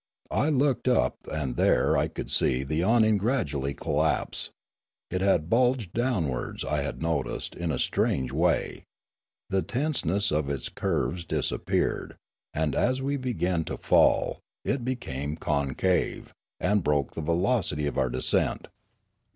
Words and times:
I 0.31 0.49
looked 0.49 0.87
up 0.87 1.17
and 1.31 1.55
there 1.57 1.95
I 1.95 2.07
could 2.07 2.31
see 2.31 2.63
the 2.63 2.81
awning 2.81 3.19
gradually 3.19 3.75
collapse; 3.75 4.49
it 5.11 5.21
had 5.21 5.47
bulged 5.47 5.93
downwards, 5.93 6.65
I 6.65 6.81
had 6.81 7.03
noticed, 7.03 7.53
in 7.53 7.71
a 7.71 7.77
strange 7.77 8.31
way; 8.31 8.85
the 9.51 9.61
tenseness 9.61 10.31
of 10.31 10.49
its 10.49 10.69
curves 10.69 11.23
disappeared, 11.23 12.15
and 12.51 12.73
as 12.73 12.99
we 12.99 13.15
began 13.15 13.63
to 13.65 13.77
fall, 13.77 14.39
it 14.65 14.83
became 14.83 15.35
concave, 15.35 16.33
and 16.59 16.83
broke 16.83 17.13
the 17.13 17.21
velocity 17.21 17.85
of 17.85 17.99
our 17.99 18.09
descent. 18.09 18.69